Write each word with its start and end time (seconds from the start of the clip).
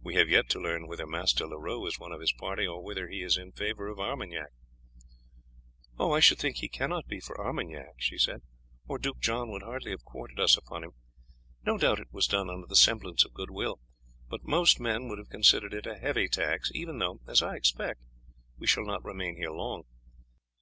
We 0.00 0.14
have 0.14 0.30
yet 0.30 0.48
to 0.48 0.58
learn 0.58 0.86
whether 0.88 1.06
Master 1.06 1.46
Leroux 1.46 1.84
is 1.86 1.98
one 1.98 2.10
of 2.10 2.22
his 2.22 2.32
party, 2.32 2.66
or 2.66 2.82
whether 2.82 3.06
he 3.06 3.22
is 3.22 3.36
in 3.36 3.52
favour 3.52 3.88
of 3.88 3.98
Armagnac." 4.00 4.48
"I 6.00 6.20
should 6.20 6.38
think 6.38 6.56
that 6.56 6.60
he 6.62 6.68
cannot 6.70 7.06
be 7.06 7.20
for 7.20 7.38
Armagnac," 7.38 7.92
she 7.98 8.16
said, 8.16 8.40
"or 8.86 8.96
Duke 8.98 9.18
John 9.20 9.50
would 9.50 9.60
hardly 9.60 9.90
have 9.90 10.06
quartered 10.06 10.40
us 10.40 10.56
upon 10.56 10.84
him. 10.84 10.92
No 11.66 11.76
doubt 11.76 12.00
it 12.00 12.10
was 12.10 12.26
done 12.26 12.48
under 12.48 12.66
the 12.66 12.76
semblance 12.76 13.26
of 13.26 13.34
goodwill, 13.34 13.78
but 14.30 14.42
most 14.42 14.80
men 14.80 15.06
would 15.08 15.18
have 15.18 15.28
considered 15.28 15.74
it 15.74 15.84
a 15.86 15.98
heavy 15.98 16.30
tax, 16.30 16.70
even 16.74 16.96
though, 16.98 17.20
as 17.26 17.42
I 17.42 17.54
expect, 17.54 18.00
we 18.56 18.66
shall 18.66 18.86
not 18.86 19.04
remain 19.04 19.36
here 19.36 19.50
long. 19.52 19.82